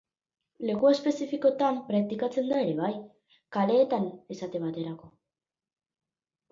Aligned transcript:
Leku 0.69 0.89
ez 0.91 0.93
espezifikoetan 0.99 1.77
praktikatzen 1.91 2.49
da 2.55 2.63
ere 2.65 2.73
bai, 2.81 2.91
kaleetan 3.59 4.09
esate 4.37 4.65
baterako. 4.67 5.13